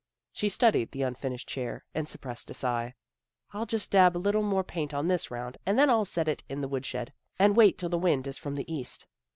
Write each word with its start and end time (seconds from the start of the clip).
She 0.33 0.49
studied 0.49 0.89
the 0.89 1.03
unfinished 1.03 1.47
chair, 1.47 1.85
and 1.93 2.07
suppressed 2.07 2.49
a 2.49 2.55
sigh." 2.55 2.95
I'll 3.53 3.67
just 3.67 3.91
dab 3.91 4.17
a 4.17 4.17
little 4.17 4.41
more 4.41 4.63
paint 4.63 4.95
on 4.95 5.07
this 5.09 5.29
round, 5.29 5.59
and 5.63 5.77
then 5.77 5.91
I'll 5.91 6.05
set 6.05 6.27
it 6.27 6.43
in 6.49 6.59
the 6.61 6.67
woodshed 6.67 7.13
and 7.37 7.55
wait 7.55 7.77
till 7.77 7.89
the 7.89 7.99
wind 7.99 8.25
is 8.25 8.39
from 8.39 8.55
the 8.55 8.73
east." 8.73 9.05